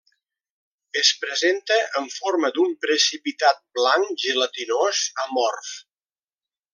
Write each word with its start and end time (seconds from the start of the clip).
Es 1.01 1.09
presenta 1.25 1.77
en 2.01 2.07
forma 2.15 2.51
d'un 2.57 2.73
precipitat 2.87 3.61
blanc 3.81 4.15
gelatinós 4.27 5.03
amorf. 5.29 5.75